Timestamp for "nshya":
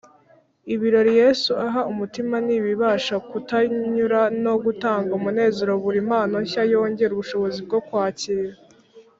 6.43-6.63